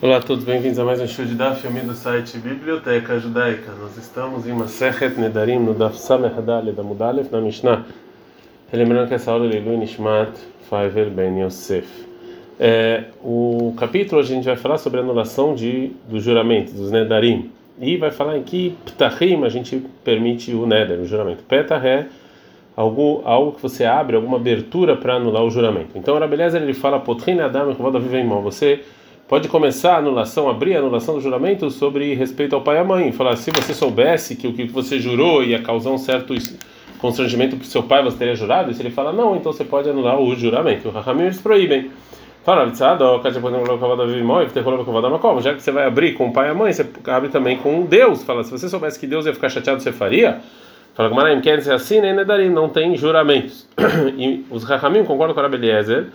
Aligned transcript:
Olá 0.00 0.18
a 0.18 0.20
todos, 0.20 0.44
bem-vindos 0.44 0.78
a 0.78 0.84
mais 0.84 1.00
um 1.00 1.08
show 1.08 1.24
de 1.24 1.34
Daf, 1.34 1.60
filme 1.60 1.80
do 1.80 1.92
site 1.92 2.38
Biblioteca 2.38 3.18
Judaica. 3.18 3.72
Nós 3.80 3.96
estamos 3.96 4.46
em 4.46 4.52
Masechet 4.52 5.18
Nedarim, 5.18 5.58
no 5.58 5.74
Daf 5.74 5.98
Sameh 5.98 6.28
Hadale 6.28 6.70
da 6.70 6.84
Mudalef, 6.84 7.32
na 7.32 7.40
Mishnah. 7.40 7.84
Lembrando 8.72 9.08
que 9.08 9.14
essa 9.14 9.32
aula 9.32 9.46
é 9.46 9.48
Leilu 9.48 9.76
Nishmat 9.76 10.38
Faivel 10.70 11.10
Ben 11.10 11.40
Yosef. 11.42 11.88
É, 12.60 13.06
o 13.24 13.74
capítulo 13.76 14.20
a 14.20 14.24
gente 14.24 14.44
vai 14.44 14.54
falar 14.54 14.78
sobre 14.78 15.00
a 15.00 15.02
anulação 15.02 15.52
de, 15.52 15.90
do 16.08 16.20
juramento, 16.20 16.72
dos 16.72 16.92
Nedarim. 16.92 17.50
E 17.80 17.96
vai 17.96 18.12
falar 18.12 18.38
em 18.38 18.44
que 18.44 18.76
Ptahim 18.84 19.42
a 19.42 19.48
gente 19.48 19.84
permite 20.04 20.54
o 20.54 20.64
Neder, 20.64 21.00
o 21.00 21.06
juramento. 21.06 21.42
Petah 21.42 21.84
é 21.84 22.06
algo, 22.76 23.20
algo 23.24 23.50
que 23.50 23.60
você 23.60 23.84
abre, 23.84 24.14
alguma 24.14 24.36
abertura 24.36 24.94
para 24.94 25.14
anular 25.14 25.42
o 25.42 25.50
juramento. 25.50 25.98
Então, 25.98 26.16
Rabelezer 26.16 26.62
ele 26.62 26.72
fala: 26.72 27.00
Potrin 27.00 27.40
Adam 27.40 27.74
Você 28.44 28.84
pode 29.28 29.46
começar 29.46 29.96
a 29.96 29.98
anulação, 29.98 30.48
abrir 30.48 30.74
a 30.74 30.78
anulação 30.78 31.14
do 31.14 31.20
juramento 31.20 31.70
sobre 31.70 32.14
respeito 32.14 32.54
ao 32.54 32.62
pai 32.62 32.76
e 32.76 32.78
à 32.78 32.84
mãe. 32.84 33.12
Falar, 33.12 33.36
se 33.36 33.50
você 33.50 33.74
soubesse 33.74 34.34
que 34.34 34.48
o 34.48 34.54
que 34.54 34.64
você 34.64 34.98
jurou 34.98 35.44
ia 35.44 35.60
causar 35.62 35.90
um 35.90 35.98
certo 35.98 36.34
constrangimento 36.98 37.56
para 37.56 37.66
seu 37.66 37.82
pai, 37.82 38.02
você 38.02 38.16
teria 38.16 38.34
jurado? 38.34 38.70
E 38.70 38.74
se 38.74 38.80
ele 38.80 38.90
fala 38.90 39.12
não, 39.12 39.36
então 39.36 39.52
você 39.52 39.64
pode 39.64 39.88
anular 39.90 40.18
o 40.18 40.34
juramento. 40.34 40.88
O 40.88 40.90
Rahamim 40.90 41.30
proíbem. 41.42 41.90
Fala, 42.42 42.72
já 42.72 42.96
que 45.54 45.62
você 45.62 45.70
vai 45.70 45.84
abrir 45.86 46.14
com 46.14 46.28
o 46.28 46.32
pai 46.32 46.48
e 46.48 46.50
a 46.50 46.54
mãe, 46.54 46.72
você 46.72 46.86
abre 47.06 47.28
também 47.28 47.58
com 47.58 47.82
Deus. 47.82 48.22
Fala, 48.22 48.42
se 48.42 48.50
você 48.50 48.66
soubesse 48.70 48.98
que 48.98 49.06
Deus 49.06 49.26
ia 49.26 49.34
ficar 49.34 49.50
chateado, 49.50 49.82
você 49.82 49.92
faria? 49.92 50.40
Fala, 50.94 51.10
Gmaraim, 51.10 51.42
quer 51.42 51.58
dizer 51.58 51.74
assim, 51.74 52.00
nem 52.00 52.14
não 52.48 52.70
tem 52.70 52.96
juramentos. 52.96 53.68
E 54.16 54.46
os 54.50 54.64
Rahamim 54.64 55.04
concordam 55.04 55.34
com 55.34 55.40
o 55.40 55.42
Rabeliezer 55.42 56.06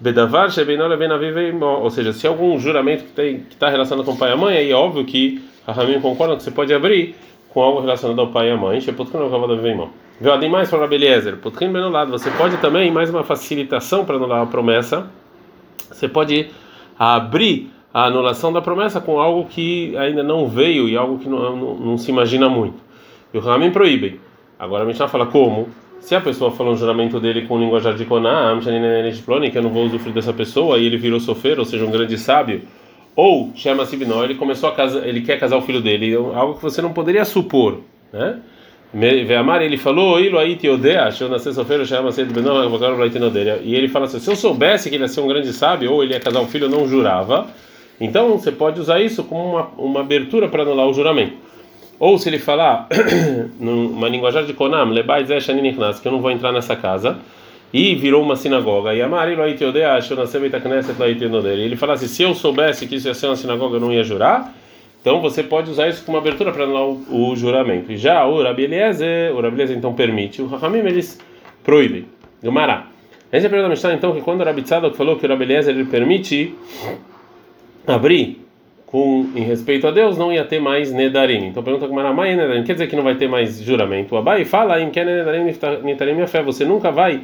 Bedavar 0.00 0.48
ou 0.48 1.90
seja, 1.90 2.12
se 2.12 2.26
algum 2.26 2.58
juramento 2.58 3.04
que 3.04 3.20
está 3.50 3.68
relacionado 3.68 4.04
com 4.04 4.12
o 4.12 4.16
pai 4.16 4.30
e 4.30 4.32
a 4.32 4.36
mãe, 4.36 4.56
aí 4.56 4.70
é 4.70 4.74
óbvio 4.74 5.04
que 5.04 5.42
a 5.66 5.72
Ramim 5.72 6.00
concorda 6.00 6.36
que 6.36 6.42
você 6.42 6.50
pode 6.50 6.72
abrir 6.72 7.16
com 7.48 7.60
algo 7.60 7.80
relacionado 7.80 8.20
ao 8.20 8.28
pai 8.28 8.48
e 8.48 8.52
a 8.52 8.56
mãe. 8.56 8.80
Viu? 10.20 10.38
Tem 10.38 10.48
mais 10.48 10.70
para 10.70 10.86
Beliezer. 10.86 11.36
Você 11.36 12.30
pode 12.30 12.56
também, 12.58 12.90
mais 12.90 13.10
uma 13.10 13.24
facilitação 13.24 14.04
para 14.04 14.16
anular 14.16 14.42
a 14.42 14.46
promessa, 14.46 15.10
você 15.90 16.08
pode 16.08 16.48
abrir 16.98 17.70
a 17.92 18.04
anulação 18.04 18.52
da 18.52 18.60
promessa 18.60 19.00
com 19.00 19.18
algo 19.18 19.48
que 19.48 19.96
ainda 19.96 20.22
não 20.22 20.46
veio 20.46 20.88
e 20.88 20.96
algo 20.96 21.18
que 21.18 21.28
não, 21.28 21.56
não, 21.56 21.74
não 21.74 21.98
se 21.98 22.10
imagina 22.10 22.48
muito. 22.48 22.78
E 23.32 23.38
o 23.38 23.40
Ramim 23.40 23.70
proíbe. 23.70 24.20
Agora 24.58 24.84
a 24.84 24.86
Mishnah 24.86 25.08
fala 25.08 25.26
como? 25.26 25.68
Se 26.00 26.14
a 26.14 26.20
pessoa 26.20 26.50
falou 26.50 26.72
um 26.72 26.76
juramento 26.76 27.20
dele 27.20 27.46
com 27.46 27.58
linguajar 27.58 27.94
de 27.94 28.04
Konam, 28.04 28.60
que 28.60 29.58
eu 29.58 29.62
não 29.62 29.70
vou 29.70 29.84
usufruir 29.84 30.14
dessa 30.14 30.32
pessoa, 30.32 30.78
e 30.78 30.86
ele 30.86 30.96
virou 30.96 31.20
sofrer, 31.20 31.58
ou 31.58 31.64
seja, 31.64 31.84
um 31.84 31.90
grande 31.90 32.16
sábio, 32.16 32.62
ou 33.14 33.50
chama 33.54 33.84
Sibinó, 33.84 34.24
ele 34.24 34.36
começou 34.36 34.68
a 34.68 34.72
casar, 34.72 35.06
ele 35.06 35.20
quer 35.22 35.38
casar 35.38 35.56
o 35.56 35.62
filho 35.62 35.80
dele, 35.80 36.14
algo 36.14 36.54
que 36.54 36.62
você 36.62 36.80
não 36.80 36.92
poderia 36.92 37.24
supor, 37.24 37.80
né? 38.12 38.38
Veamar, 38.92 39.60
ele 39.60 39.76
falou, 39.76 40.16
aí 40.38 40.56
te 40.56 40.66
odeia, 40.68 41.10
eu 41.20 41.28
E 43.62 43.74
ele 43.74 43.86
fala 43.88 44.06
assim: 44.06 44.18
se 44.18 44.30
eu 44.30 44.36
soubesse 44.36 44.88
que 44.88 44.96
ele 44.96 45.04
ia 45.04 45.08
ser 45.08 45.20
um 45.20 45.28
grande 45.28 45.52
sábio, 45.52 45.92
ou 45.92 46.02
ele 46.02 46.14
ia 46.14 46.20
casar 46.20 46.40
o 46.40 46.46
filho, 46.46 46.64
eu 46.64 46.70
não 46.70 46.88
jurava. 46.88 47.48
Então 48.00 48.38
você 48.38 48.50
pode 48.50 48.80
usar 48.80 49.00
isso 49.00 49.24
como 49.24 49.44
uma, 49.50 49.68
uma 49.76 50.00
abertura 50.00 50.48
para 50.48 50.62
anular 50.62 50.86
o 50.86 50.94
juramento. 50.94 51.34
Ou 51.98 52.16
se 52.18 52.28
ele 52.28 52.38
falar 52.38 52.88
numa 53.58 54.08
linguajar 54.08 54.44
de 54.44 54.52
Konam, 54.52 54.90
Lebai 54.90 55.24
que 55.24 56.08
eu 56.08 56.12
não 56.12 56.20
vou 56.20 56.30
entrar 56.30 56.52
nessa 56.52 56.76
casa, 56.76 57.18
e 57.72 57.94
virou 57.94 58.22
uma 58.22 58.36
sinagoga, 58.36 58.94
e 58.94 59.02
Amari 59.02 59.36
ele 61.62 61.76
falasse, 61.76 62.08
se 62.08 62.22
eu 62.22 62.34
soubesse 62.34 62.86
que 62.86 62.94
isso 62.94 63.08
ia 63.08 63.14
ser 63.14 63.26
uma 63.26 63.36
sinagoga, 63.36 63.76
eu 63.76 63.80
não 63.80 63.92
ia 63.92 64.02
jurar, 64.02 64.54
então 65.00 65.20
você 65.20 65.42
pode 65.42 65.70
usar 65.70 65.88
isso 65.88 66.04
como 66.04 66.16
abertura 66.16 66.52
para 66.52 66.64
anular 66.64 66.84
o, 66.84 67.30
o, 67.30 67.36
juramento. 67.36 67.92
E 67.92 67.96
já 67.96 68.24
o 68.26 68.42
Rabi 68.42 68.68
o 69.34 69.40
Rabi 69.40 69.72
então 69.72 69.92
permite, 69.94 70.40
o 70.40 70.46
Rahamim 70.46 70.78
eles 70.78 71.20
proíbem. 71.62 72.06
Gumará. 72.42 72.86
Essa 73.30 73.46
é 73.46 73.58
a 73.58 73.62
da 73.62 73.68
Mishnah, 73.68 73.94
então, 73.94 74.14
que 74.14 74.22
quando 74.22 74.40
o 74.40 74.44
Rabi 74.44 74.62
Tzadok 74.62 74.96
falou 74.96 75.16
que 75.16 75.26
o 75.26 75.28
Rabi 75.28 75.44
ele 75.52 75.84
permite 75.84 76.54
abrir 77.86 78.47
com 78.90 79.26
em 79.34 79.42
respeito 79.42 79.86
a 79.86 79.90
Deus, 79.90 80.16
não 80.16 80.32
ia 80.32 80.44
ter 80.44 80.60
mais 80.60 80.90
Nedarim. 80.92 81.48
Então 81.48 81.62
pergunta 81.62 81.86
com 81.86 81.94
Maramai 81.94 82.34
Nedarim, 82.34 82.64
quer 82.64 82.72
dizer 82.72 82.86
que 82.86 82.96
não 82.96 83.02
vai 83.02 83.16
ter 83.16 83.28
mais 83.28 83.60
juramento. 83.60 84.16
Abai 84.16 84.44
fala 84.46 84.80
em 84.80 84.90
que 84.90 85.04
Nedarim 85.04 85.44
Nitarim 85.84 86.14
minha 86.14 86.26
fé, 86.26 86.42
você 86.42 86.64
nunca 86.64 86.90
vai 86.90 87.20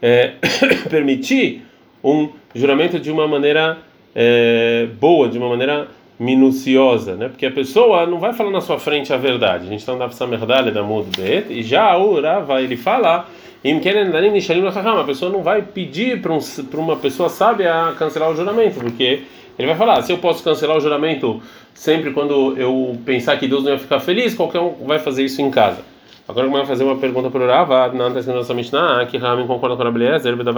é, 0.00 0.32
permitir 0.88 1.62
um 2.02 2.30
juramento 2.54 2.98
de 2.98 3.10
uma 3.10 3.28
maneira 3.28 3.78
é, 4.14 4.86
boa, 4.98 5.28
de 5.28 5.36
uma 5.36 5.48
maneira 5.48 5.88
minuciosa, 6.18 7.16
né? 7.16 7.28
Porque 7.28 7.44
a 7.44 7.50
pessoa 7.50 8.06
não 8.06 8.18
vai 8.18 8.32
falar 8.32 8.50
na 8.50 8.62
sua 8.62 8.78
frente 8.78 9.12
a 9.12 9.16
verdade. 9.18 9.66
A 9.66 9.68
gente 9.68 9.80
está 9.80 9.94
na 9.94 10.08
Samerdale 10.08 10.70
da 10.70 10.82
Mud 10.82 11.06
Bet 11.20 11.52
e 11.52 11.62
já 11.62 11.96
o 11.98 12.18
Rava 12.20 12.62
ele 12.62 12.76
fala 12.76 13.28
a 13.66 15.04
pessoa 15.04 15.32
não 15.32 15.42
vai 15.42 15.62
pedir 15.62 16.20
para 16.20 16.32
um, 16.32 16.38
uma 16.74 16.96
pessoa 16.96 17.28
sábia 17.28 17.94
cancelar 17.98 18.30
o 18.30 18.36
juramento, 18.36 18.78
porque 18.78 19.22
ele 19.58 19.68
vai 19.68 19.76
falar: 19.76 20.02
se 20.02 20.12
eu 20.12 20.18
posso 20.18 20.42
cancelar 20.42 20.76
o 20.76 20.80
juramento 20.80 21.40
sempre 21.74 22.12
quando 22.12 22.56
eu 22.56 22.98
pensar 23.04 23.36
que 23.36 23.48
Deus 23.48 23.64
não 23.64 23.72
ia 23.72 23.78
ficar 23.78 24.00
feliz, 24.00 24.34
qualquer 24.34 24.60
um 24.60 24.86
vai 24.86 24.98
fazer 24.98 25.24
isso 25.24 25.42
em 25.42 25.50
casa. 25.50 25.82
Agora 26.26 26.48
vai 26.48 26.64
fazer 26.64 26.84
uma 26.84 26.96
pergunta 26.96 27.28
para 27.28 27.44
o 27.44 27.46
Rava, 27.46 27.92
na 27.92 28.08
nossa 28.08 28.54
Mishnah, 28.54 29.04
que 29.04 29.18
Ramin 29.18 29.46
concorda 29.46 29.76
com 29.76 29.82
a 29.82 29.90
Beleza, 29.90 30.26
ele 30.26 30.42
vai 30.42 30.52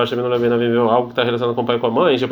algo 0.88 1.06
que 1.08 1.12
está 1.12 1.24
relacionado 1.24 1.56
com 1.56 1.62
o 1.62 1.64
pai 1.64 1.76
e 1.76 1.78
com 1.80 1.86
a 1.88 1.90
mãe, 1.90 2.16
já 2.16 2.28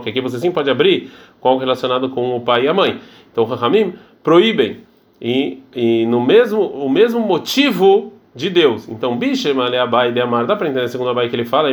que 0.00 0.08
aqui 0.08 0.20
você 0.22 0.38
sim 0.38 0.50
pode 0.50 0.70
abrir 0.70 1.12
com 1.38 1.50
algo 1.50 1.60
relacionado 1.60 2.08
com 2.08 2.34
o 2.34 2.40
pai 2.40 2.64
e 2.64 2.68
a 2.68 2.72
mãe. 2.72 2.98
Então, 3.30 3.44
Ramin 3.44 3.92
proíbem 4.22 4.78
e, 5.20 5.62
e 5.76 6.06
no 6.06 6.24
mesmo 6.24 6.62
o 6.62 6.88
mesmo 6.88 7.20
motivo 7.20 8.14
de 8.34 8.48
Deus. 8.48 8.88
Então, 8.88 9.18
Bishem 9.18 9.60
Aleabai 9.60 10.10
de 10.10 10.20
Amar, 10.20 10.46
dá 10.46 10.56
para 10.56 10.68
entender 10.70 10.88
segundo 10.88 11.08
a 11.08 11.10
Abai 11.10 11.28
que 11.28 11.36
ele 11.36 11.44
fala, 11.44 11.68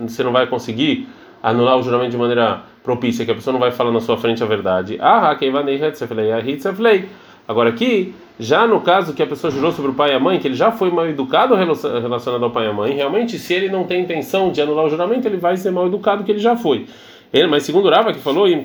você 0.00 0.22
não 0.22 0.30
vai 0.30 0.46
conseguir 0.46 1.08
anular 1.42 1.78
o 1.78 1.82
juramento 1.82 2.10
de 2.10 2.16
maneira 2.16 2.62
propícia, 2.82 3.24
que 3.24 3.30
a 3.30 3.34
pessoa 3.34 3.52
não 3.52 3.60
vai 3.60 3.70
falar 3.70 3.92
na 3.92 4.00
sua 4.00 4.16
frente 4.16 4.42
a 4.42 4.46
verdade. 4.46 4.98
Ah, 5.00 5.36
Agora 7.46 7.70
aqui, 7.70 8.14
já 8.38 8.66
no 8.66 8.80
caso 8.82 9.14
que 9.14 9.22
a 9.22 9.26
pessoa 9.26 9.50
jurou 9.50 9.72
sobre 9.72 9.90
o 9.90 9.94
pai 9.94 10.12
e 10.12 10.14
a 10.14 10.20
mãe, 10.20 10.38
que 10.38 10.46
ele 10.46 10.54
já 10.54 10.70
foi 10.70 10.90
mal 10.90 11.08
educado 11.08 11.54
relacionado 11.54 12.44
ao 12.44 12.50
pai 12.50 12.66
e 12.66 12.68
à 12.68 12.72
mãe, 12.72 12.92
realmente 12.94 13.38
se 13.38 13.54
ele 13.54 13.70
não 13.70 13.84
tem 13.84 14.02
intenção 14.02 14.52
de 14.52 14.60
anular 14.60 14.84
o 14.84 14.90
juramento, 14.90 15.26
ele 15.26 15.38
vai 15.38 15.56
ser 15.56 15.70
mal 15.70 15.86
educado 15.86 16.24
que 16.24 16.30
ele 16.30 16.38
já 16.38 16.56
foi. 16.56 16.86
Ele, 17.32 17.46
mas 17.46 17.62
segundo 17.62 17.86
o 17.86 17.90
Rava 17.90 18.12
que 18.12 18.20
falou, 18.20 18.46
a 18.46 18.56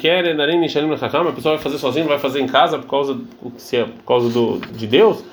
pessoa 1.31 1.55
vai 1.55 1.57
fazer 1.57 1.78
sozinho, 1.78 2.07
vai 2.07 2.19
fazer 2.19 2.40
em 2.40 2.47
casa 2.47 2.78
por 2.78 2.88
causa, 2.88 3.17
se 3.57 3.78
é 3.78 3.84
por 3.84 4.03
causa 4.05 4.29
do, 4.29 4.59
de 4.72 4.88
Deus. 4.88 5.23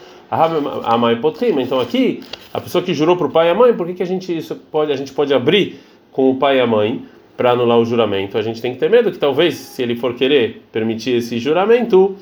Então 1.62 1.80
aqui, 1.80 2.22
a 2.52 2.60
pessoa 2.60 2.82
que 2.82 2.94
jurou 2.94 3.16
para 3.16 3.26
o 3.26 3.30
pai 3.30 3.48
e 3.48 3.50
a 3.50 3.54
mãe, 3.54 3.74
por 3.74 3.86
que, 3.86 3.94
que 3.94 4.02
a 4.02 4.06
gente 4.06 4.36
isso 4.36 4.54
pode 4.54 4.92
a 4.92 4.96
gente 4.96 5.12
pode 5.12 5.34
abrir 5.34 5.80
com 6.12 6.30
o 6.30 6.36
pai 6.36 6.58
e 6.58 6.60
a 6.60 6.66
mãe? 6.66 7.04
Para 7.40 7.52
anular 7.52 7.78
o 7.78 7.86
juramento. 7.86 8.36
A 8.36 8.42
gente 8.42 8.60
tem 8.60 8.74
que 8.74 8.78
ter 8.78 8.90
medo 8.90 9.10
que 9.10 9.16
talvez, 9.16 9.54
se 9.54 9.82
ele 9.82 9.96
for 9.96 10.12
querer 10.12 10.60
permitir 10.70 11.12
esse 11.12 11.38
juramento, 11.38 12.14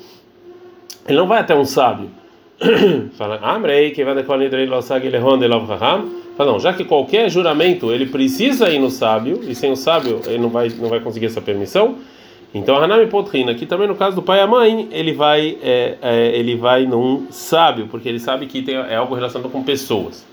ele 1.05 1.17
não 1.17 1.27
vai 1.27 1.41
até 1.41 1.53
um 1.53 1.65
sábio. 1.65 2.09
Fala, 3.17 3.37
Amrei, 3.43 3.91
que 3.91 4.01
vai 4.05 4.15
Fala, 6.37 6.51
não, 6.53 6.57
já 6.57 6.71
que 6.71 6.85
qualquer 6.85 7.29
juramento 7.29 7.91
ele 7.91 8.05
precisa 8.05 8.69
ir 8.69 8.79
no 8.79 8.89
sábio, 8.89 9.41
e 9.45 9.53
sem 9.53 9.69
o 9.69 9.75
sábio 9.75 10.21
ele 10.25 10.37
não 10.37 10.47
vai, 10.47 10.69
não 10.69 10.87
vai 10.87 11.01
conseguir 11.01 11.25
essa 11.25 11.41
permissão, 11.41 11.97
então 12.53 12.77
Hanami 12.77 13.07
Potrina, 13.07 13.51
aqui 13.51 13.65
também 13.65 13.89
no 13.89 13.95
caso 13.95 14.15
do 14.15 14.21
pai 14.21 14.39
e 14.39 14.41
a 14.41 14.47
mãe, 14.47 14.87
ele 14.89 15.11
vai, 15.11 15.57
é, 15.61 15.97
é, 16.01 16.27
ele 16.27 16.55
vai 16.55 16.85
num 16.85 17.27
sábio, 17.29 17.89
porque 17.91 18.07
ele 18.07 18.21
sabe 18.21 18.45
que 18.45 18.61
tem, 18.61 18.75
é 18.75 18.95
algo 18.95 19.15
relacionado 19.15 19.51
com 19.51 19.63
pessoas. 19.63 20.25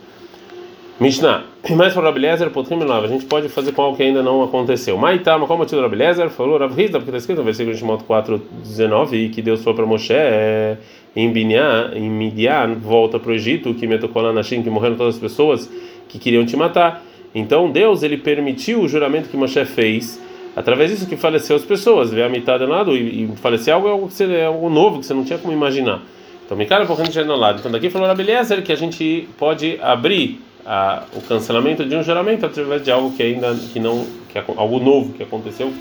Mishnah. 0.99 1.45
Mais 1.77 1.93
para 1.93 2.05
Rabeliezer, 2.05 2.51
Potrim 2.51 2.79
A 2.83 3.07
gente 3.07 3.27
pode 3.27 3.51
fazer 3.51 3.73
com 3.73 3.83
algo 3.83 3.97
que 3.99 4.03
ainda 4.03 4.23
não 4.23 4.43
aconteceu. 4.43 4.97
Maitama, 4.97 5.47
qual 5.47 5.57
o 5.57 5.59
motivo 5.59 5.77
do 5.77 5.83
Rabeliezer? 5.83 6.31
Falou 6.31 6.59
Rav 6.59 6.73
Hizda, 6.73 6.99
porque 6.99 7.11
está 7.11 7.19
escrito 7.19 7.39
no 7.39 7.45
versículo 7.45 7.75
de 7.75 7.81
Shimon 7.81 7.99
4, 7.99 8.41
19, 8.63 9.29
que 9.29 9.43
Deus 9.43 9.63
falou 9.63 9.77
para 9.77 9.85
Moshe 9.85 10.15
é, 10.15 10.79
em 11.15 11.31
Binyan, 11.31 11.91
em 11.95 12.09
Midian, 12.09 12.77
volta 12.77 13.19
para 13.19 13.31
o 13.31 13.35
Egito, 13.35 13.75
que 13.75 13.87
me 13.87 13.99
tocou 13.99 14.23
lá 14.23 14.33
na 14.33 14.43
Shin, 14.43 14.63
que 14.63 14.71
morreram 14.71 14.97
todas 14.97 15.17
as 15.17 15.21
pessoas 15.21 15.71
que 16.09 16.19
queriam 16.19 16.47
te 16.47 16.57
matar. 16.57 17.03
Então 17.35 17.71
Deus 17.71 18.03
ele 18.03 18.17
permitiu 18.17 18.81
o 18.81 18.89
juramento 18.89 19.29
que 19.29 19.37
Moshe 19.37 19.63
fez, 19.67 20.19
através 20.57 20.91
disso 20.91 21.07
que 21.07 21.17
faleceu 21.17 21.57
as 21.57 21.65
pessoas, 21.65 22.11
ver 22.11 22.23
a 22.23 22.29
mitad 22.31 22.59
de 22.59 22.65
lado 22.65 22.97
e, 22.97 23.25
e 23.25 23.37
falecer 23.37 23.75
algo 23.75 23.87
é 23.87 23.91
algo, 23.91 24.09
você, 24.09 24.25
é 24.25 24.47
algo 24.47 24.71
novo 24.71 25.01
que 25.01 25.05
você 25.05 25.13
não 25.13 25.25
tinha 25.25 25.39
como 25.39 25.53
imaginar. 25.53 26.01
Então, 26.47 26.57
me 26.57 26.65
cara 26.65 26.85
um 26.85 26.87
pouquinho 26.87 27.11
de 27.11 27.23
lado. 27.23 27.59
Então, 27.59 27.71
daqui 27.71 27.91
falou 27.91 28.07
Rabeliezer 28.09 28.63
que 28.63 28.73
a 28.73 28.77
gente 28.77 29.29
pode 29.37 29.79
abrir 29.83 30.46
a, 30.67 31.05
o 31.15 31.23
cancelamento 31.23 31.85
de 31.85 31.95
um 31.97 32.03
juramento 32.03 32.45
através 32.45 32.83
de 32.83 32.91
algo 32.91 33.13
que 33.17 33.23
ainda 33.23 33.55
que 33.73 33.79
não 33.79 34.05
que 34.29 34.39
é 34.39 34.45
algo 34.57 34.81
novo 34.81 35.13
que 35.13 35.23
aconteceu 35.23 35.73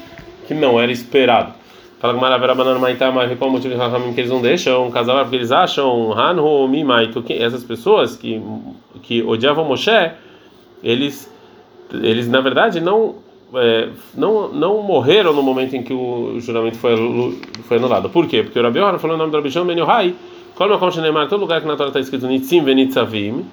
que 0.48 0.54
não 0.54 0.80
era 0.80 0.92
esperado. 0.92 1.54
Fala 2.00 2.14
com 2.14 2.20
Maravera 2.20 2.54
Banana 2.54 2.78
Maitá, 2.78 3.12
mas 3.12 3.36
qual 3.38 3.50
o 3.50 3.54
motivo 3.54 3.74
que 4.14 4.20
eles 4.20 4.30
não 4.30 4.42
deixam 4.42 4.92
casar 4.92 5.22
porque 5.22 5.38
eles 5.38 5.52
acham 5.52 6.14
Hanho 6.14 6.68
Mimaitu 6.68 7.24
que 7.24 7.34
essas 7.34 7.64
pessoas 7.64 8.16
que 8.16 8.42
que 9.02 9.24
odiavam 9.24 9.66
Moshe, 9.66 10.12
eles 10.84 11.34
eles 11.92 12.28
na 12.28 12.42
verdade 12.42 12.80
não 12.80 13.16
é, 13.56 13.90
não, 14.14 14.50
não 14.50 14.82
morreram 14.82 15.34
no 15.34 15.42
momento 15.42 15.76
em 15.76 15.84
que 15.84 15.94
o 15.94 16.40
juramento 16.40 16.78
foi, 16.78 16.96
foi 17.64 17.78
anulado. 17.78 18.10
Por 18.10 18.28
quê? 18.28 18.44
Porque 18.44 18.60
o 18.60 18.62
Rabi 18.62 18.80
Yohanan 18.80 19.00
falou 19.00 19.16
o 19.16 19.20
nome 19.20 19.32
do 19.32 19.38
Rabi 19.38 19.50
Shimon 19.50 19.66
Ben 19.66 19.80
Yohai, 19.80 20.16
todo 20.58 21.40
lugar 21.40 21.62
que 21.62 21.68
na 21.68 21.76
Torá 21.76 21.90
está 21.90 22.00
escrito 22.00 22.28
Nitzim 22.28 22.64
Venitzavim, 22.64 23.46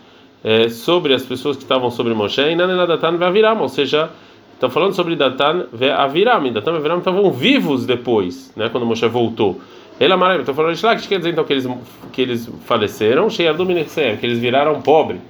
é, 0.44 0.68
sobre 0.68 1.14
as 1.14 1.22
pessoas 1.22 1.56
que 1.56 1.62
estavam 1.62 1.90
sobre 1.90 2.14
Moshe, 2.14 2.40
e 2.40 2.54
Nanenadatan 2.54 3.16
Ve'aviram, 3.16 3.60
ou 3.60 3.68
seja, 3.68 4.10
está 4.54 4.68
falando 4.68 4.94
sobre 4.94 5.16
Datan 5.16 5.66
Ve'aviram, 5.72 6.52
Datan 6.52 6.72
Ve'aviram 6.72 6.98
estavam 6.98 7.30
vivos 7.30 7.86
depois, 7.86 8.52
né, 8.56 8.68
quando 8.68 8.86
Moshe 8.86 9.06
voltou. 9.06 9.60
Ele 10.00 10.12
amarelo, 10.12 10.40
estou 10.40 10.54
falando 10.54 10.74
de 10.74 10.84
lá, 10.84 10.96
que 10.96 11.06
quer 11.06 11.18
dizer 11.18 11.30
então 11.30 11.44
que 11.44 11.52
eles, 11.52 11.68
que 12.12 12.22
eles 12.22 12.50
faleceram, 12.64 13.28
que 13.28 14.26
eles 14.26 14.38
viraram 14.38 14.80
pobre. 14.82 15.20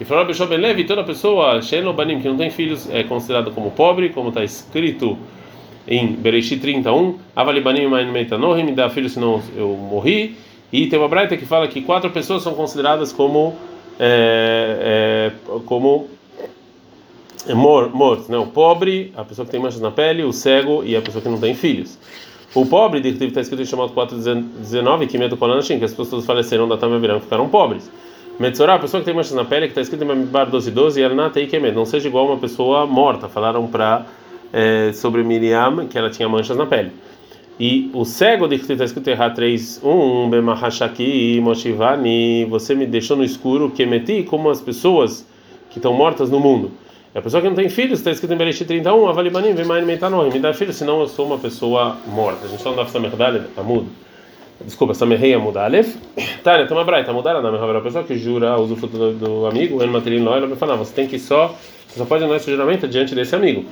E 0.00 0.04
falou 0.04 0.26
Bishop 0.26 0.54
Ben 0.54 0.84
toda 0.84 1.02
pessoa, 1.04 1.62
Sheno 1.62 1.92
Banim, 1.92 2.20
que 2.20 2.28
não 2.28 2.36
tem 2.36 2.50
filhos, 2.50 2.88
é 2.90 3.02
considerado 3.02 3.50
como 3.52 3.70
pobre, 3.70 4.10
como 4.10 4.28
está 4.28 4.44
escrito 4.44 5.16
em 5.88 6.08
Bereshit 6.08 6.60
31, 6.60 7.18
Avalibanim 7.34 7.86
Main 7.86 8.10
Meitanohim, 8.10 8.64
me 8.64 8.72
dá 8.72 8.90
filho 8.90 9.08
senão 9.08 9.40
eu 9.56 9.68
morri. 9.68 10.36
E 10.72 10.86
tem 10.86 10.98
uma 10.98 11.08
braita 11.08 11.36
que 11.36 11.46
fala 11.46 11.68
que 11.68 11.80
quatro 11.80 12.10
pessoas 12.10 12.42
são 12.42 12.54
consideradas 12.54 13.12
como 13.12 13.56
é, 13.98 15.32
é, 15.48 15.58
como 15.66 16.08
mortos, 17.54 18.28
né? 18.28 18.36
O 18.36 18.46
pobre, 18.46 19.12
a 19.16 19.24
pessoa 19.24 19.44
que 19.44 19.52
tem 19.52 19.60
manchas 19.60 19.80
na 19.80 19.90
pele, 19.90 20.24
o 20.24 20.32
cego 20.32 20.82
e 20.84 20.96
a 20.96 21.02
pessoa 21.02 21.22
que 21.22 21.28
não 21.28 21.38
tem 21.38 21.54
filhos. 21.54 21.98
O 22.54 22.64
pobre, 22.66 23.06
está 23.06 23.40
escrito 23.40 23.62
em 23.62 23.66
chamado 23.66 23.92
419, 23.92 25.06
que 25.06 25.18
medo 25.18 25.36
que 25.36 25.84
as 25.84 25.92
pessoas 25.92 26.24
faleceram 26.24 26.66
da 26.66 26.76
Tama 26.76 26.98
Virão 26.98 27.20
ficaram 27.20 27.48
pobres. 27.48 27.90
Metzorá, 28.38 28.74
a 28.74 28.78
pessoa 28.78 29.00
que 29.00 29.06
tem 29.06 29.14
manchas 29.14 29.32
na 29.32 29.44
pele, 29.44 29.66
que 29.66 29.72
está 29.72 29.80
escrito 29.80 30.04
em 30.04 30.06
Mamidbar 30.06 30.50
12 30.50 30.70
12, 30.70 31.00
ela 31.00 31.14
não 31.14 31.30
tem 31.30 31.46
que 31.46 31.58
não 31.58 31.86
seja 31.86 32.08
igual 32.08 32.26
uma 32.26 32.36
pessoa 32.36 32.86
morta. 32.86 33.28
Falaram 33.28 33.66
para 33.66 34.06
é, 34.52 34.92
sobre 34.92 35.22
Miriam 35.22 35.86
que 35.86 35.96
ela 35.96 36.10
tinha 36.10 36.28
manchas 36.28 36.56
na 36.56 36.66
pele. 36.66 36.92
E 37.58 37.90
o 37.94 38.04
cego 38.04 38.46
de 38.46 38.58
que 38.58 38.70
está 38.70 38.84
escrito 38.84 39.08
em 39.08 39.16
3, 39.16 39.80
1, 39.82 40.28
Bemahashaki, 40.28 41.40
Moshivani, 41.42 42.44
você 42.44 42.74
me 42.74 42.84
deixou 42.84 43.16
no 43.16 43.24
escuro, 43.24 43.70
que 43.70 43.86
meti 43.86 44.22
como 44.24 44.50
as 44.50 44.60
pessoas 44.60 45.26
que 45.70 45.78
estão 45.78 45.94
mortas 45.94 46.28
no 46.28 46.38
mundo. 46.38 46.70
E 47.14 47.18
a 47.18 47.22
pessoa 47.22 47.40
que 47.40 47.48
não 47.48 47.56
tem 47.56 47.70
filhos, 47.70 48.00
está 48.00 48.10
escrito 48.10 48.34
em 48.34 48.36
Bereshit 48.36 48.66
31, 48.66 49.08
Avalibanim, 49.08 49.54
Vemain 49.54 49.86
Meitanoim, 49.86 50.30
me 50.30 50.38
dá 50.38 50.52
filho, 50.52 50.72
senão 50.72 51.00
eu 51.00 51.08
sou 51.08 51.24
uma 51.24 51.38
pessoa 51.38 51.96
morta. 52.06 52.44
A 52.44 52.48
gente 52.48 52.58
está 52.58 52.68
no 52.68 52.76
Daf 52.76 52.90
Samerdalha, 52.90 53.46
mudo. 53.64 53.86
Desculpa, 54.62 54.92
Samerrei 54.92 55.32
Amud 55.32 55.56
Aleph. 55.56 55.96
Tânia, 56.44 56.66
tem 56.66 56.76
uma 56.76 56.84
braita, 56.84 57.10
mudar 57.12 57.40
na 57.40 57.50
minha 57.50 57.80
pessoa 57.80 58.04
que 58.04 58.18
jura 58.18 58.58
o 58.58 58.64
usufruto 58.64 58.98
do, 58.98 59.12
do 59.12 59.46
amigo, 59.46 59.82
ele 59.82 59.90
material 59.90 60.22
não, 60.22 60.34
ela 60.34 60.46
vai 60.46 60.56
falar, 60.56 60.76
você 60.76 60.92
tem 60.92 61.06
que 61.06 61.18
só, 61.18 61.54
você 61.88 61.98
só 61.98 62.04
pode 62.04 62.22
anular 62.22 62.38
esse 62.38 62.50
juramento 62.50 62.86
diante 62.86 63.14
desse 63.14 63.34
amigo. 63.34 63.64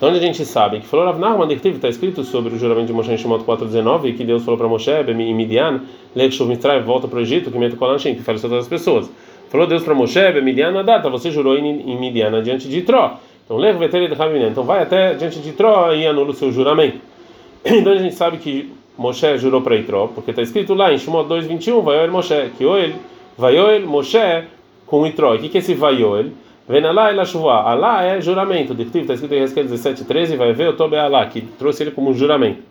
Então, 0.00 0.08
onde 0.08 0.18
a 0.18 0.22
gente 0.22 0.46
sabe 0.46 0.80
que 0.80 0.86
falou 0.86 1.04
Rav 1.04 1.18
Nachman, 1.18 1.52
está 1.52 1.86
escrito 1.86 2.24
sobre 2.24 2.54
o 2.54 2.58
juramento 2.58 2.86
de 2.86 2.92
Moshe 2.94 3.12
em 3.12 3.18
Shemot 3.18 3.44
4.19, 3.44 4.16
que 4.16 4.24
Deus 4.24 4.42
falou 4.42 4.56
para 4.56 4.66
Moshe, 4.66 4.90
em 4.90 5.34
Midian, 5.34 5.82
Lech 6.16 6.42
Mitzray, 6.42 6.80
volta 6.80 7.06
para 7.06 7.18
o 7.18 7.20
Egito, 7.20 7.50
que 7.50 7.58
mete 7.58 7.76
Kolanchim, 7.76 8.14
que 8.14 8.22
faleceu 8.22 8.48
todas 8.48 8.64
as 8.64 8.68
pessoas. 8.70 9.10
Falou 9.50 9.66
Deus 9.66 9.82
para 9.82 9.94
Moshe, 9.94 10.18
Midian, 10.42 10.70
na 10.70 10.80
data, 10.80 11.10
você 11.10 11.30
jurou 11.30 11.54
em, 11.58 11.82
em 11.82 12.00
Midian, 12.00 12.42
diante 12.42 12.66
de 12.66 12.80
Tró. 12.80 13.18
Então, 13.44 13.58
Lech 13.58 13.78
Vetel 13.78 14.08
de 14.08 14.46
Então, 14.46 14.64
vai 14.64 14.82
até 14.82 15.12
diante 15.12 15.38
de 15.38 15.52
Tró 15.52 15.92
e 15.92 16.06
anula 16.06 16.30
o 16.30 16.34
seu 16.34 16.50
juramento. 16.50 16.98
Então, 17.62 17.92
a 17.92 17.96
gente 17.96 18.14
sabe 18.14 18.38
que 18.38 18.72
Moshe 18.96 19.36
jurou 19.36 19.60
para 19.60 19.76
Itró, 19.76 20.06
porque 20.06 20.30
está 20.30 20.40
escrito 20.40 20.72
lá 20.72 20.94
em 20.94 20.96
Shemot 20.96 21.28
2:21, 21.28 21.82
Vaioel 21.82 22.10
Moshe, 22.10 22.50
que 22.56 22.64
Oel, 22.64 22.92
Vaioel 23.36 23.86
Moshe 23.86 24.44
com 24.86 25.06
Itró. 25.06 25.34
O 25.34 25.38
que 25.38 25.50
que 25.50 25.58
é 25.58 25.60
esse 25.60 25.74
Vaioel? 25.74 26.30
Venalá 26.70 27.10
ela 27.10 27.24
chuva. 27.24 27.62
Alá 27.62 28.04
é 28.04 28.20
juramento. 28.20 28.80
Está 28.80 29.14
escrito 29.14 29.34
em 29.34 29.42
Ezequiel 29.42 29.66
17:13, 29.66 30.36
vai 30.36 30.52
ver 30.52 30.68
o 30.68 30.72
Tobe 30.74 30.96
Alá, 30.96 31.26
que 31.26 31.40
trouxe 31.40 31.82
ele 31.82 31.90
como 31.90 32.10
um 32.10 32.14
juramento. 32.14 32.62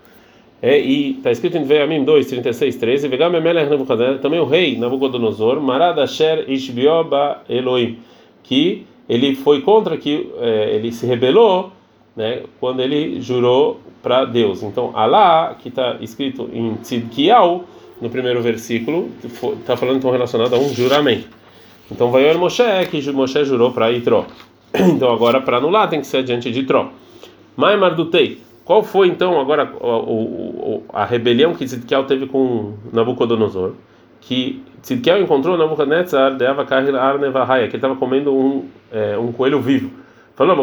É, 0.62 0.80
e 0.80 1.18
está 1.18 1.32
escrito 1.32 1.58
em 1.58 1.64
Veamim 1.66 2.06
2, 2.06 2.28
36, 2.28 2.78
13, 2.78 3.08
Vegam 3.10 3.34
Emelech 3.34 3.70
Nebuchadnezzar, 3.70 4.20
também 4.20 4.40
o 4.40 4.46
rei 4.46 4.78
Nabucodonosor, 4.78 5.60
Marad 5.62 6.00
Asher 6.00 6.50
Ishbioba 6.50 7.44
Elohim, 7.50 7.98
que 8.44 8.86
ele 9.08 9.36
foi 9.36 9.62
contra, 9.62 9.98
que 9.98 10.30
é, 10.40 10.76
ele 10.76 10.94
se 10.94 11.06
rebelou 11.06 11.72
né, 12.16 12.44
quando 12.60 12.82
ele 12.82 13.22
jurou 13.22 13.82
para 14.02 14.24
Deus. 14.24 14.64
Então, 14.64 14.92
Alá, 14.96 15.56
que 15.62 15.68
está 15.68 15.98
escrito 16.00 16.50
em 16.54 16.76
Tzidkial, 16.76 17.66
no 18.02 18.10
primeiro 18.10 18.42
versículo, 18.42 19.10
está 19.24 19.76
falando 19.76 19.98
então 19.98 20.12
relacionado 20.12 20.54
a 20.56 20.58
um 20.58 20.70
juramento. 20.70 21.39
Então, 21.92 22.12
vai 22.12 22.36
o 22.36 22.40
Moshe, 22.40 22.64
que 22.90 23.12
Moshe 23.12 23.44
jurou 23.46 23.72
para 23.72 23.92
Itró. 23.92 24.26
Então, 24.72 25.12
agora 25.12 25.42
para 25.42 25.58
anular 25.58 25.90
tem 25.90 26.00
que 26.00 26.08
ser 26.08 26.24
diante 26.24 26.52
de 26.52 26.60
Itró. 26.60 26.90
Maimar 27.58 27.96
Dutei. 27.96 28.40
Qual 28.64 28.84
foi 28.84 29.08
então 29.08 29.42
agora 29.42 29.64
a, 30.94 31.02
a, 31.02 31.04
rebelião 31.06 31.56
que 31.56 31.66
Tzidkial 31.66 32.04
teve 32.04 32.28
com 32.28 32.74
Nabucodonosor? 32.94 33.72
Que 34.22 34.64
Tzidkial 34.84 35.20
encontrou 35.20 35.58
Nabucodonosor 35.58 36.36
de 36.36 36.46
Avakar 36.46 36.88
Arnevahaya, 36.96 37.68
que 37.68 37.72
ele 37.72 37.78
estava 37.78 37.96
comendo 37.96 38.32
um, 38.32 38.66
é, 38.92 39.18
um 39.18 39.32
coelho 39.32 39.60
vivo. 39.60 39.90
Falou, 40.36 40.56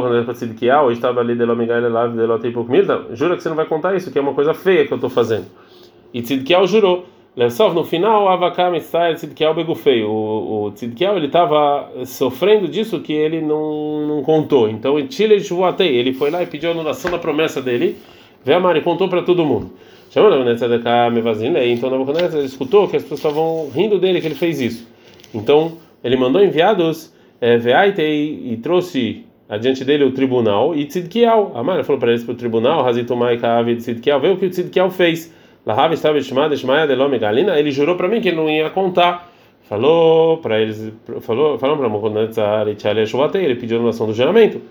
que 0.56 0.70
ah, 0.70 0.82
hoje 0.84 0.98
estava 0.98 1.20
ali 1.20 1.34
de 1.34 1.44
Lomigai 1.44 1.80
lá, 1.80 2.06
de 2.06 3.16
jura 3.16 3.36
que 3.36 3.42
você 3.42 3.48
não 3.48 3.56
vai 3.56 3.66
contar 3.66 3.94
isso, 3.96 4.10
que 4.10 4.18
é 4.18 4.22
uma 4.22 4.32
coisa 4.32 4.54
feia 4.54 4.86
que 4.86 4.92
eu 4.92 4.96
estou 4.96 5.10
fazendo. 5.10 5.46
E 6.14 6.22
Tzidkiel 6.22 6.66
jurou. 6.68 7.06
Só 7.50 7.72
no 7.72 7.84
final, 7.84 8.28
Avakam 8.28 8.74
Israel 8.76 9.14
Tzidkiel 9.14 9.54
Begufei. 9.54 10.02
O, 10.02 10.10
o 10.68 10.72
Tzidkiel 10.72 11.18
ele 11.18 11.26
estava 11.26 11.90
sofrendo 12.06 12.66
disso 12.66 13.00
que 13.00 13.12
ele 13.12 13.42
não, 13.42 14.06
não 14.06 14.22
contou. 14.22 14.70
Então, 14.70 14.98
em 14.98 15.10
Chile 15.10 15.38
Juatei, 15.38 15.96
ele 15.96 16.14
foi 16.14 16.30
lá 16.30 16.42
e 16.42 16.46
pediu 16.46 16.70
a 16.70 16.72
anulação 16.72 17.10
da 17.10 17.18
promessa 17.18 17.60
dele. 17.60 17.98
Veio 18.42 18.56
a 18.56 18.60
Mari, 18.60 18.80
contou 18.80 19.06
para 19.08 19.20
todo 19.20 19.44
mundo. 19.44 19.72
Chamou 20.10 20.30
Nabucodonosor 20.30 21.12
Mevazine, 21.12 21.58
então 21.66 21.90
Nabucodonosor 21.90 22.42
escutou 22.42 22.88
que 22.88 22.96
as 22.96 23.02
pessoas 23.02 23.20
estavam 23.20 23.68
rindo 23.68 23.98
dele 23.98 24.18
que 24.20 24.28
ele 24.28 24.34
fez 24.34 24.58
isso. 24.58 24.88
Então, 25.34 25.72
ele 26.02 26.16
mandou 26.16 26.42
enviados, 26.42 27.12
é, 27.38 27.58
Veaitei, 27.58 28.52
e 28.52 28.56
trouxe 28.56 29.26
adiante 29.46 29.84
dele 29.84 30.04
o 30.04 30.12
tribunal 30.12 30.74
e 30.74 30.86
Tzidkiel. 30.86 31.52
A 31.54 31.62
Mara 31.62 31.84
falou 31.84 32.00
para 32.00 32.12
eles 32.12 32.24
para 32.24 32.32
o 32.32 32.36
tribunal, 32.36 32.86
Hazitumai 32.86 33.36
Kaavi 33.36 33.76
Tzidkiel, 33.76 34.20
vê 34.20 34.28
o 34.28 34.38
que 34.38 34.46
o 34.46 34.50
Tzidkiel 34.50 34.90
fez. 34.90 35.34
Ele 37.58 37.70
jurou 37.72 37.96
para 37.96 38.06
mim 38.06 38.20
que 38.20 38.28
ele 38.28 38.36
não 38.36 38.48
ia 38.48 38.70
contar. 38.70 39.32
Falou 39.68 40.36
para 40.38 40.60
eles, 40.60 40.92
falou, 41.22 41.58
falou 41.58 41.76
para 41.76 41.88
Nabucodonosor 41.88 42.68
e 42.68 42.76
Tchale 42.76 43.04
Shuvatei, 43.04 43.44
ele 43.44 43.56
pediu 43.56 43.78
anulação 43.78 44.06
do 44.06 44.14
juramento. 44.14 44.62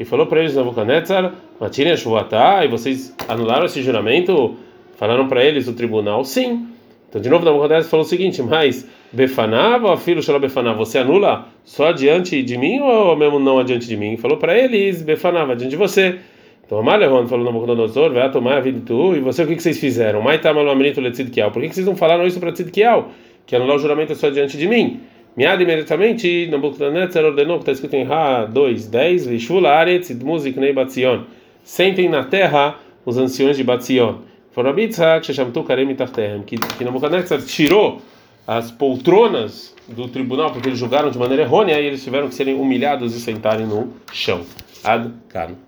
E 0.00 0.06
falou 0.06 0.24
para 0.24 0.40
eles, 0.40 0.56
Nabucodonosor, 0.56 1.32
Matine 1.60 1.94
Shuvatá, 1.98 2.64
e 2.64 2.68
vocês 2.68 3.14
anularam 3.28 3.66
esse 3.66 3.82
juramento? 3.82 4.56
Falaram 4.96 5.28
para 5.28 5.44
eles 5.44 5.68
o 5.68 5.74
tribunal, 5.74 6.24
sim. 6.24 6.66
Então, 7.10 7.20
de 7.20 7.28
novo, 7.28 7.44
Nabucodonosor 7.44 7.90
falou 7.90 8.06
o 8.06 8.08
seguinte: 8.08 8.42
Mas 8.42 8.88
Befanav 9.12 9.84
ou 9.84 9.96
filho 9.98 10.22
Shalom 10.22 10.40
Befanav, 10.40 10.78
você 10.78 10.98
anula 10.98 11.46
só 11.62 11.92
diante 11.92 12.42
de 12.42 12.56
mim 12.56 12.80
ou 12.80 13.14
mesmo 13.16 13.38
não 13.38 13.58
adiante 13.58 13.86
de 13.86 13.98
mim? 13.98 14.16
Falou 14.16 14.38
para 14.38 14.58
eles: 14.58 15.02
Befanav, 15.02 15.50
adiante 15.52 15.72
de 15.72 15.76
você. 15.76 16.20
Então, 16.68 16.80
Amalehon 16.80 17.26
falou 17.26 17.46
Nabucodonosor, 17.46 18.12
vai 18.12 18.30
tomar 18.30 18.58
a 18.58 18.60
vida 18.60 18.82
tu, 18.84 19.16
e 19.16 19.20
você 19.20 19.42
o 19.42 19.46
que, 19.46 19.56
que 19.56 19.62
vocês 19.62 19.78
fizeram? 19.78 20.22
Por 20.22 21.62
que, 21.62 21.68
que 21.70 21.74
vocês 21.74 21.86
não 21.86 21.96
falaram 21.96 22.26
isso 22.26 22.38
para 22.38 22.52
Tzidkiel? 22.52 23.08
Que 23.46 23.56
anular 23.56 23.76
o 23.76 23.78
juramento 23.78 24.14
só 24.14 24.28
diante 24.28 24.58
de 24.58 24.68
mim? 24.68 25.00
Miad 25.34 25.62
imediatamente, 25.62 26.46
Nabucodonosor 26.50 27.24
ordenou, 27.24 27.56
que 27.56 27.62
está 27.62 27.72
escrito 27.72 27.94
em 27.94 28.04
Ra 28.04 28.44
2, 28.44 28.86
10, 28.86 29.26
Lishvula 29.28 29.70
Aretz, 29.70 30.10
Muzik 30.22 30.60
Nei 30.60 30.74
Batzion. 30.74 31.22
Sentem 31.64 32.06
na 32.06 32.24
terra 32.24 32.76
os 33.02 33.16
anciões 33.16 33.56
de 33.56 33.64
Batzion. 33.64 34.16
Forabitzak, 34.52 35.24
Sheshamtu 35.24 35.62
Karem 35.62 35.94
Tartem, 35.94 36.42
que 36.42 36.84
Nabucodonosor 36.84 37.40
tirou 37.46 38.02
as 38.46 38.70
poltronas 38.70 39.74
do 39.88 40.06
tribunal 40.08 40.50
porque 40.52 40.68
eles 40.68 40.78
julgaram 40.78 41.10
de 41.10 41.16
maneira 41.16 41.44
errônea 41.44 41.80
e 41.80 41.86
eles 41.86 42.04
tiveram 42.04 42.28
que 42.28 42.34
serem 42.34 42.60
humilhados 42.60 43.16
e 43.16 43.20
sentarem 43.20 43.64
no 43.64 43.94
chão. 44.12 44.42
Ad 44.84 45.10
-kan. 45.32 45.67